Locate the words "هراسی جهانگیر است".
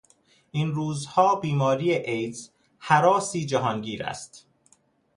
2.79-4.47